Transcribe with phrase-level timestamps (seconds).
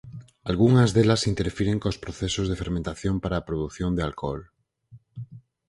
[0.51, 4.41] Algunhas delas interfiren cos procesos de fermentación para a produción de alcohol.